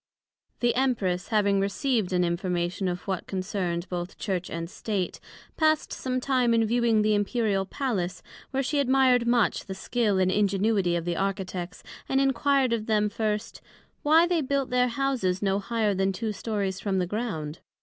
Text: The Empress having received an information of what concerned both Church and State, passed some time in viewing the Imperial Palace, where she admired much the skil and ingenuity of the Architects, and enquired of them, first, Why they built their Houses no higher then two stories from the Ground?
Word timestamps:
The 0.61 0.73
Empress 0.73 1.27
having 1.27 1.59
received 1.59 2.11
an 2.11 2.23
information 2.23 2.87
of 2.87 3.03
what 3.05 3.27
concerned 3.27 3.87
both 3.87 4.17
Church 4.17 4.49
and 4.49 4.67
State, 4.67 5.19
passed 5.57 5.93
some 5.93 6.19
time 6.19 6.55
in 6.55 6.65
viewing 6.65 7.03
the 7.03 7.13
Imperial 7.13 7.67
Palace, 7.67 8.23
where 8.49 8.63
she 8.63 8.79
admired 8.79 9.27
much 9.27 9.65
the 9.67 9.75
skil 9.75 10.17
and 10.17 10.31
ingenuity 10.31 10.95
of 10.95 11.05
the 11.05 11.17
Architects, 11.17 11.83
and 12.09 12.19
enquired 12.19 12.73
of 12.73 12.87
them, 12.87 13.09
first, 13.09 13.61
Why 14.01 14.25
they 14.25 14.41
built 14.41 14.71
their 14.71 14.87
Houses 14.87 15.43
no 15.43 15.59
higher 15.59 15.93
then 15.93 16.13
two 16.13 16.31
stories 16.31 16.79
from 16.79 16.97
the 16.97 17.05
Ground? 17.05 17.59